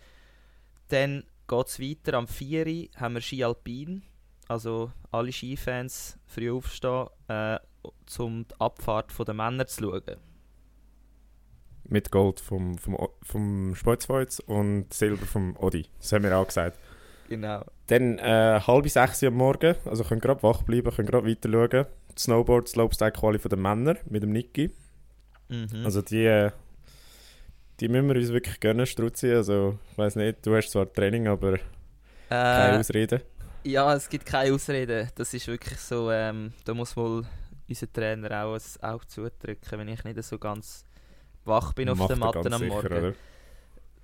Dann 0.89 1.23
geht 1.47 1.67
es 1.67 1.79
weiter, 1.79 2.17
am 2.17 2.27
4. 2.27 2.67
Uhr 2.67 2.87
haben 2.97 3.13
wir 3.13 3.21
Ski 3.21 3.43
Alpin, 3.43 4.01
also 4.49 4.91
alle 5.11 5.31
Skifans 5.31 6.17
früh 6.25 6.51
aufstehen, 6.51 7.07
äh, 7.29 7.59
um 8.17 8.47
die 8.47 8.55
Abfahrt 8.59 9.13
der 9.25 9.33
Männer 9.33 9.67
zu 9.67 9.83
schauen. 9.83 10.34
Mit 11.87 12.11
Gold 12.11 12.39
vom, 12.39 12.77
vom, 12.77 12.97
vom 13.21 13.75
Speuzfeuz 13.75 14.39
und 14.39 14.93
Silber 14.93 15.25
vom 15.25 15.55
Odi. 15.57 15.85
Das 15.99 16.11
haben 16.13 16.23
wir 16.23 16.37
auch 16.37 16.47
gesagt. 16.47 16.79
Genau. 17.29 17.63
Dann 17.87 18.17
äh, 18.19 18.59
halb 18.65 18.89
sechs 18.89 19.21
Uhr 19.23 19.29
am 19.29 19.35
Morgen, 19.35 19.75
also 19.85 20.03
könnt 20.03 20.21
gerade 20.21 20.41
wach 20.43 20.63
bleiben, 20.63 20.91
könnt 20.91 21.09
gerade 21.09 21.27
weiter 21.27 21.49
schauen. 21.51 21.85
Snowboard 22.17 22.67
Slopestyle 22.67 23.11
Quali 23.11 23.39
von 23.39 23.49
den 23.49 23.61
Männern 23.61 23.97
mit 24.09 24.23
dem 24.23 24.31
Niki. 24.31 24.71
Mhm. 25.49 25.83
Also 25.83 26.01
die, 26.01 26.25
äh, 26.25 26.51
die 27.79 27.89
müssen 27.89 28.07
wir 28.07 28.15
uns 28.15 28.29
wirklich 28.29 28.59
gönnen, 28.59 28.85
Struzzi. 28.85 29.31
Also 29.31 29.77
ich 29.91 29.97
weiß 29.97 30.15
nicht, 30.15 30.45
du 30.45 30.55
hast 30.55 30.71
zwar 30.71 30.91
Training, 30.91 31.27
aber 31.27 31.59
keine 32.29 32.75
äh, 32.75 32.79
Ausreden. 32.79 33.21
ja, 33.63 33.93
es 33.93 34.09
gibt 34.09 34.25
keine 34.25 34.53
Ausreden. 34.53 35.09
Das 35.15 35.33
ist 35.33 35.47
wirklich 35.47 35.79
so, 35.79 36.11
ähm, 36.11 36.53
da 36.63 36.73
muss 36.73 36.95
wohl 36.95 37.25
unser 37.67 37.91
Trainer 37.91 38.45
auch 38.45 38.55
ein 38.55 38.83
Auge 38.83 39.07
zudrücken, 39.07 39.79
wenn 39.79 39.87
ich 39.87 40.03
nicht 40.03 40.23
so 40.23 40.37
ganz 40.37 40.85
wach 41.45 41.73
bin 41.73 41.89
auf 41.89 41.97
Macht 41.97 42.09
der 42.09 42.17
er 42.17 42.19
Matte 42.19 42.53
am 42.53 42.59
sicher, 42.59 42.73
Morgen. 42.73 43.15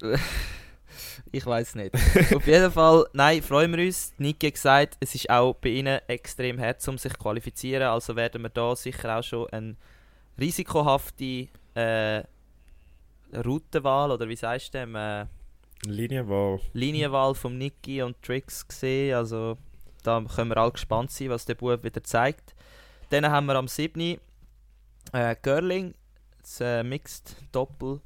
oder? 0.01 0.19
Ich 1.31 1.45
weiß 1.45 1.75
nicht. 1.75 1.95
Auf 2.35 2.45
jeden 2.45 2.71
Fall, 2.71 3.05
nein, 3.13 3.41
freuen 3.41 3.75
wir 3.75 3.85
uns. 3.85 4.13
Niki 4.17 4.47
hat 4.47 4.53
gesagt, 4.55 4.97
es 4.99 5.15
ist 5.15 5.29
auch 5.29 5.53
bei 5.55 5.69
ihnen 5.69 5.99
extrem 6.07 6.59
hart, 6.59 6.85
um 6.89 6.97
sich 6.97 7.13
zu 7.13 7.17
qualifizieren. 7.17 7.83
Also 7.83 8.15
werden 8.15 8.41
wir 8.41 8.49
da 8.49 8.75
sicher 8.75 9.17
auch 9.17 9.23
schon 9.23 9.49
eine 9.51 9.75
risikohafte 10.37 11.47
äh, 11.75 12.23
Routenwahl 13.33 14.11
oder 14.11 14.27
wie 14.27 14.35
sagst 14.35 14.73
du 14.73 14.79
dem, 14.79 14.95
äh, 14.95 15.25
Linienwahl. 15.85 16.59
Linienwahl 16.73 17.33
vom 17.33 17.57
Niki 17.57 18.01
und 18.01 18.21
Tricks 18.21 18.67
gesehen. 18.67 19.15
Also 19.15 19.57
da 20.03 20.21
können 20.35 20.49
wir 20.51 20.57
alle 20.57 20.71
gespannt 20.71 21.11
sein, 21.11 21.29
was 21.29 21.45
der 21.45 21.55
Bub 21.55 21.83
wieder 21.83 22.03
zeigt. 22.03 22.53
Dann 23.09 23.25
haben 23.29 23.45
wir 23.45 23.55
am 23.55 23.67
7. 23.67 24.19
Äh, 25.13 25.35
Girling, 25.41 25.93
das 26.41 26.61
äh, 26.61 26.83
Mixed 26.83 27.35
Doppel. 27.51 28.01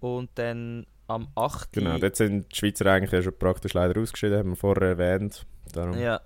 Und 0.00 0.30
dann 0.34 0.86
am 1.06 1.28
8. 1.34 1.72
Genau, 1.72 1.98
dort 1.98 2.16
sind 2.16 2.50
die 2.52 2.56
Schweizer 2.56 2.86
eigentlich 2.86 3.12
ja 3.12 3.22
schon 3.22 3.38
praktisch 3.38 3.74
leider 3.74 4.00
ausgeschieden, 4.00 4.38
haben 4.38 4.50
wir 4.50 4.56
vorher 4.56 4.88
erwähnt. 4.90 5.46
Darum, 5.72 5.98
ja. 5.98 6.20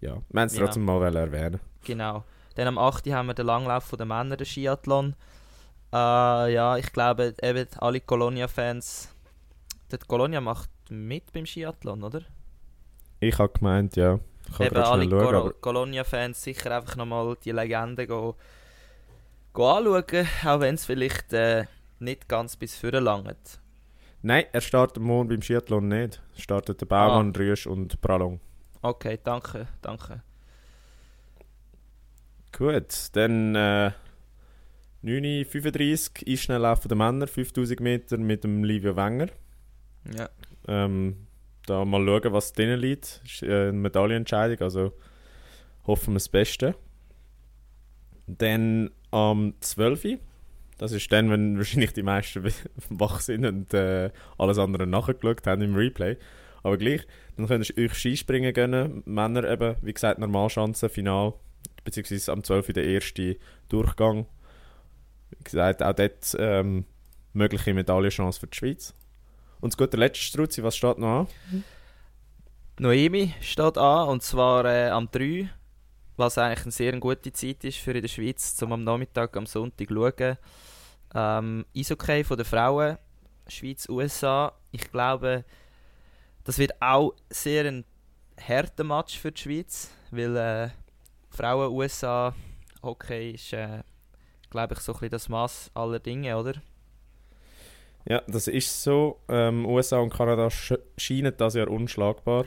ja, 0.00 0.16
Wir 0.28 0.40
haben 0.40 0.46
es 0.46 0.56
Ja. 0.56 0.64
trotzdem 0.64 0.84
mal 0.84 1.00
wollen 1.00 1.14
erwähnen. 1.16 1.60
Genau. 1.84 2.24
Dann 2.56 2.68
am 2.68 2.78
8. 2.78 3.06
haben 3.06 3.28
wir 3.28 3.34
den 3.34 3.46
Langlauf 3.46 3.90
der 3.96 4.06
Männer, 4.06 4.36
den 4.36 4.46
Skiathlon. 4.46 5.14
Äh, 5.92 5.96
ja, 6.52 6.76
ich 6.76 6.92
glaube, 6.92 7.34
eben 7.42 7.66
alle 7.78 8.00
Colonia-Fans. 8.00 9.08
Die 9.90 9.96
Colonia 10.06 10.40
macht 10.40 10.70
mit 10.90 11.32
beim 11.32 11.46
Skiathlon, 11.46 12.02
oder? 12.02 12.22
Ich 13.20 13.38
habe 13.38 13.52
gemeint, 13.52 13.96
ja. 13.96 14.18
Ich 14.48 14.56
kann 14.56 14.66
eben 14.66 14.76
alle 14.76 15.28
aber 15.28 15.52
Colonia-Fans 15.52 16.42
sicher 16.42 16.76
einfach 16.76 16.96
nochmal 16.96 17.36
die 17.44 17.52
Legende 17.52 18.06
go 18.06 18.36
anschauen, 19.62 20.26
auch 20.44 20.60
wenn 20.60 20.74
es 20.74 20.84
vielleicht 20.84 21.32
äh, 21.32 21.64
nicht 21.98 22.28
ganz 22.28 22.56
bis 22.56 22.76
vorne 22.76 23.00
langt. 23.00 23.60
Nein, 24.22 24.44
er 24.52 24.60
startet 24.60 25.02
morgen 25.02 25.28
beim 25.28 25.42
Skiathlon 25.42 25.88
nicht. 25.88 26.20
Es 26.36 26.42
startet 26.42 26.80
der 26.80 26.90
Ah. 26.92 27.08
Baumann, 27.08 27.34
Rüsch 27.34 27.66
und 27.66 28.00
Pralong. 28.00 28.40
Okay, 28.82 29.18
danke, 29.22 29.66
danke. 29.82 30.22
Gut, 32.56 33.08
dann 33.12 33.54
äh, 33.54 33.92
9.35 35.04 36.26
Uhr 36.26 36.32
Eisschnelllauf 36.32 36.86
der 36.86 36.96
Männer, 36.96 37.26
5000 37.26 37.80
Meter 37.80 38.18
mit 38.18 38.44
dem 38.44 38.64
Livio 38.64 38.96
Wenger. 38.96 39.28
Ja. 40.16 40.28
Ähm, 40.68 41.26
da 41.66 41.84
mal 41.84 42.04
schauen, 42.04 42.32
was 42.32 42.52
drinnen 42.52 42.80
liegt. 42.80 43.22
Ist 43.24 43.42
äh, 43.42 43.68
eine 43.68 43.72
Medaillenentscheidung, 43.72 44.60
also 44.60 44.92
hoffen 45.86 46.12
wir 46.12 46.16
das 46.18 46.28
Beste. 46.28 46.74
Dann 48.26 48.90
am 49.10 49.54
12. 49.60 50.04
Uhr, 50.04 50.18
das 50.78 50.92
ist 50.92 51.12
dann, 51.12 51.30
wenn 51.30 51.58
wahrscheinlich 51.58 51.92
die 51.92 52.02
meisten 52.02 52.44
wach 52.90 53.20
sind 53.20 53.44
und 53.44 53.74
äh, 53.74 54.10
alles 54.38 54.58
andere 54.58 54.86
nachgeschaut 54.86 55.46
haben 55.46 55.62
im 55.62 55.74
Replay. 55.74 56.16
Aber 56.62 56.76
gleich, 56.76 57.06
dann 57.36 57.46
könnt 57.46 57.70
ihr 57.70 57.84
euch 57.84 57.94
Skispringen 57.94 58.52
gönnen. 58.52 59.02
Männer 59.06 59.44
eben, 59.44 59.76
wie 59.82 59.92
gesagt, 59.92 60.18
Normalschanzen, 60.18 60.88
Final, 60.88 61.34
beziehungsweise 61.84 62.32
am 62.32 62.44
12. 62.44 62.68
Uhr 62.68 62.74
der 62.74 62.84
erste 62.84 63.36
Durchgang. 63.68 64.26
Wie 65.30 65.44
gesagt, 65.44 65.82
auch 65.82 65.92
dort 65.94 66.36
ähm, 66.38 66.84
mögliche 67.32 67.74
Medaillenchance 67.74 68.40
für 68.40 68.46
die 68.46 68.56
Schweiz. 68.56 68.94
Und 69.60 69.72
zu 69.72 69.76
guter 69.76 69.98
Letzt, 69.98 70.18
Struzzi, 70.22 70.62
was 70.62 70.76
steht 70.76 70.98
noch 70.98 71.20
an? 71.20 71.64
Noemi 72.78 73.34
steht 73.42 73.76
an, 73.76 74.08
und 74.08 74.22
zwar 74.22 74.64
äh, 74.64 74.88
am 74.88 75.10
3, 75.10 75.50
was 76.20 76.38
eigentlich 76.38 76.62
eine 76.62 76.70
sehr 76.70 76.92
gute 77.00 77.32
Zeit 77.32 77.64
ist 77.64 77.78
für 77.78 77.92
in 77.92 78.02
der 78.02 78.08
Schweiz, 78.08 78.54
zum 78.54 78.72
am 78.72 78.84
Nachmittag, 78.84 79.36
am 79.36 79.46
Sonntag 79.46 79.88
zu 79.88 79.94
schauen. 79.94 80.36
Ähm, 81.12 81.66
Eishockey 81.76 82.22
von 82.22 82.36
den 82.36 82.46
Frauen, 82.46 82.98
Schweiz-USA. 83.48 84.52
Ich 84.70 84.92
glaube, 84.92 85.44
das 86.44 86.58
wird 86.58 86.80
auch 86.80 87.14
sehr 87.30 87.64
ein 87.64 87.84
harter 88.40 88.84
Match 88.84 89.18
für 89.18 89.32
die 89.32 89.40
Schweiz, 89.40 89.90
weil 90.12 90.36
äh, 90.36 90.68
Frauen-USA-Hockey 91.30 93.32
ist, 93.32 93.52
äh, 93.52 93.82
glaube 94.50 94.74
ich, 94.74 94.80
so 94.80 94.92
ein 94.92 94.98
bisschen 94.98 95.10
das 95.10 95.28
Maß 95.28 95.70
aller 95.74 95.98
Dinge, 95.98 96.36
oder? 96.36 96.54
Ja, 98.04 98.22
das 98.26 98.46
ist 98.46 98.82
so. 98.82 99.20
Ähm, 99.28 99.66
USA 99.66 99.98
und 99.98 100.12
Kanada 100.12 100.50
sch 100.50 100.74
scheinen 100.96 101.34
das 101.36 101.54
Jahr 101.54 101.68
unschlagbar. 101.68 102.46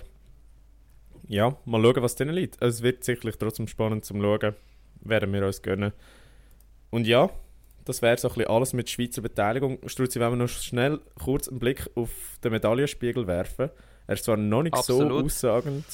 Ja, 1.27 1.56
mal 1.65 1.82
schauen, 1.82 2.03
was 2.03 2.15
drin 2.15 2.30
liegt. 2.30 2.62
Es 2.62 2.82
wird 2.82 3.03
sicherlich 3.03 3.38
trotzdem 3.38 3.68
spannend 3.68 4.06
zum 4.06 4.22
Schauen. 4.22 4.53
Werden 5.01 5.34
wir 5.34 5.46
uns 5.46 5.62
gönnen. 5.62 5.94
Und 6.89 7.08
ja, 7.08 7.30
das 7.86 8.01
wäre 8.01 8.18
so 8.18 8.27
ein 8.30 8.34
bisschen 8.36 8.50
alles 8.50 8.74
mit 8.74 8.89
Schweizer 8.89 9.22
Beteiligung. 9.22 9.80
Struzzi, 9.88 10.20
wenn 10.20 10.32
wir 10.32 10.36
noch 10.38 10.48
schnell 10.50 11.00
kurz 11.24 11.48
einen 11.48 11.60
Blick 11.60 11.89
auf 11.96 12.10
den 12.44 12.51
Medaillenspiegel 12.51 13.27
werfen. 13.27 13.70
Er 14.08 14.13
ist 14.13 14.25
zwar 14.25 14.38
noch 14.38 14.63
nicht 14.63 14.75
so 14.75 15.00
Absolut. 15.01 15.25
aussagend, 15.25 15.86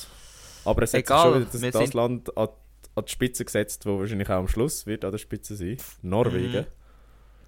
aber 0.66 0.82
es 0.84 0.94
hat 0.94 1.08
schon 1.08 1.36
wieder 1.42 1.48
das, 1.52 1.62
das 1.74 1.94
Land 1.94 2.36
an, 2.38 2.50
an 2.96 3.06
die 3.06 3.12
Spitze 3.12 3.46
gesetzt, 3.46 3.86
wo 3.86 4.00
wahrscheinlich 4.00 4.28
auch 4.30 4.34
am 4.40 4.48
Schluss 4.48 4.88
wird 4.88 5.06
an 5.06 5.12
der 5.12 5.20
Spitze 5.20 5.56
sein. 5.56 5.78
Norwegen. 6.02 6.66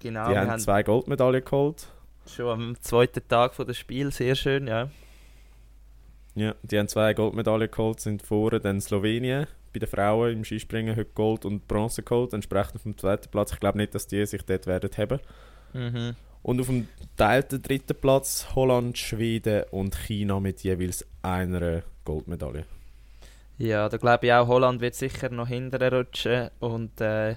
Genau, 0.00 0.26
Die 0.28 0.32
wir 0.32 0.40
haben 0.40 0.50
haben 0.50 0.60
zwei 0.60 0.82
Goldmedaillen 0.82 1.44
geholt. 1.44 1.88
schon 2.26 2.46
am 2.48 2.80
zweiten 2.80 3.26
Tag 3.28 3.54
von 3.54 3.66
des 3.66 3.76
Spiel 3.76 4.10
sehr 4.12 4.34
schön, 4.36 4.66
ja. 4.66 4.88
Ja, 6.34 6.54
die 6.62 6.78
haben 6.78 6.88
zwei 6.88 7.12
Goldmedaillen 7.14 7.70
geholt, 7.70 8.00
sind 8.00 8.22
vorne 8.22 8.60
dann 8.60 8.80
Slowenien 8.80 9.46
bei 9.72 9.78
den 9.78 9.88
Frauen 9.88 10.32
im 10.32 10.44
Skispringen 10.44 10.96
heute 10.96 11.10
Gold 11.14 11.44
und 11.44 11.66
Bronze 11.66 12.02
geholt, 12.02 12.32
entsprechend 12.32 12.80
vom 12.80 12.96
zweiten 12.96 13.30
Platz. 13.30 13.52
Ich 13.52 13.60
glaube 13.60 13.78
nicht, 13.78 13.94
dass 13.94 14.06
die 14.06 14.24
sich 14.26 14.42
dort 14.42 14.66
werden 14.66 14.90
haben. 14.96 15.20
Mhm. 15.72 16.16
Und 16.42 16.60
auf 16.60 16.66
dem 16.66 16.88
teilten 17.16 17.62
dritten 17.62 17.94
Platz 17.94 18.48
Holland, 18.54 18.98
Schweden 18.98 19.64
und 19.70 19.96
China 19.96 20.40
mit 20.40 20.62
jeweils 20.62 21.06
einer 21.22 21.82
Goldmedaille. 22.04 22.64
Ja, 23.58 23.88
da 23.88 23.96
glaube 23.96 24.26
ich 24.26 24.32
auch, 24.32 24.48
Holland 24.48 24.80
wird 24.80 24.94
sicher 24.94 25.28
noch 25.30 25.48
hinterher 25.48 25.92
rutschen. 25.92 26.50
Und 26.58 27.00
äh, 27.00 27.36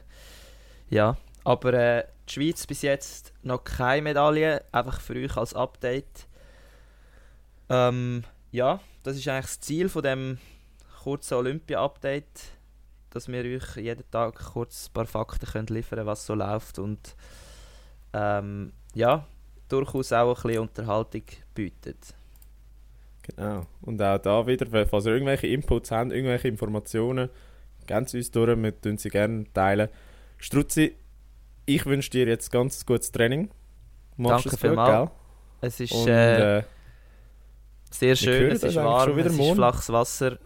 ja, 0.90 1.18
aber 1.44 1.74
äh, 1.74 2.04
die 2.28 2.34
Schweiz 2.34 2.66
bis 2.66 2.82
jetzt 2.82 3.34
noch 3.44 3.64
keine 3.64 4.02
Medaille, 4.02 4.64
einfach 4.72 5.00
für 5.00 5.16
euch 5.16 5.38
als 5.38 5.54
Update. 5.54 6.28
Ähm, 7.70 8.24
ja, 8.56 8.80
das 9.04 9.18
ist 9.18 9.28
eigentlich 9.28 9.46
das 9.46 9.60
Ziel 9.60 9.90
von 9.90 10.02
dem 10.02 10.38
kurzen 11.04 11.36
Olympia-Update, 11.36 12.52
dass 13.10 13.28
wir 13.28 13.44
euch 13.44 13.76
jeden 13.78 14.10
Tag 14.10 14.36
kurz 14.54 14.88
ein 14.88 14.94
paar 14.94 15.06
Fakten 15.06 15.46
können 15.46 15.68
liefern 15.68 16.06
was 16.06 16.26
so 16.26 16.34
läuft 16.34 16.80
und 16.80 17.16
ähm, 18.14 18.72
ja, 18.94 19.28
durchaus 19.68 20.14
auch 20.14 20.38
ein 20.38 20.42
bisschen 20.42 20.62
Unterhaltung 20.62 21.24
bietet. 21.54 22.16
Genau. 23.24 23.66
Und 23.82 24.02
auch 24.02 24.18
da 24.20 24.48
wieder, 24.48 24.86
falls 24.86 25.06
ihr 25.06 25.14
irgendwelche 25.14 25.48
Inputs 25.48 25.92
habt, 25.92 26.12
irgendwelche 26.12 26.48
Informationen, 26.48 27.30
ganz 27.88 28.14
uns 28.14 28.32
durch, 28.32 28.58
wir 28.58 28.82
teilen 28.82 28.98
sie 28.98 29.10
gerne 29.10 29.46
teilen. 29.54 29.90
Struzzi, 30.38 30.96
ich 31.66 31.86
wünsche 31.86 32.12
dir 32.12 32.28
jetzt 32.28 32.52
ganz 32.52 32.86
gutes 32.86 33.12
Training. 33.12 33.50
Machst 34.18 34.46
Danke 34.46 34.58
vielmals. 34.58 35.10
Es 35.62 35.80
ist 35.80 35.92
Und, 35.92 36.08
äh, 36.08 36.60
äh, 36.60 36.64
sehr 38.00 38.16
schön, 38.16 38.52
es 38.52 38.64
ist 38.64 38.76
warm, 38.76 39.18
es 39.18 39.38
ist 39.38 39.52
flaches 39.54 39.90
Wasser 39.90 40.38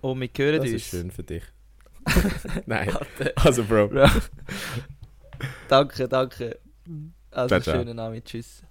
und 0.00 0.20
wir 0.20 0.28
hören 0.36 0.62
das 0.62 0.70
uns. 0.70 0.72
Das 0.72 0.82
ist 0.82 0.90
schön 0.90 1.10
für 1.10 1.22
dich. 1.22 1.42
Nein, 2.66 2.96
also 3.36 3.64
Bro. 3.64 3.88
Bro. 3.88 4.08
danke, 5.68 6.08
danke. 6.08 6.58
Also 7.30 7.60
ciao, 7.60 7.76
schönen 7.76 7.98
Abend, 7.98 8.24
tschüss. 8.24 8.62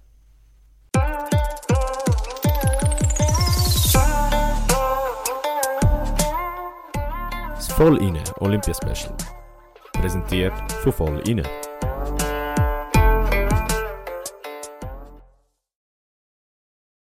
Das 7.54 7.68
Voll 7.72 7.98
inne 8.02 8.22
Olympia 8.40 8.72
Special. 8.74 9.14
Präsentiert 9.92 10.72
von 10.82 10.92
Voll 10.92 11.28
inne. 11.28 11.42